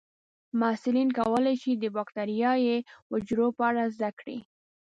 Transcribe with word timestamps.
محصلین 0.59 1.09
کولی 1.19 1.55
شي 1.61 1.71
د 1.77 1.85
بکټریايي 1.95 2.77
حجرو 3.09 3.47
په 3.57 3.63
اړه 3.69 3.83
زده 3.95 4.09
کړي. 4.19 4.37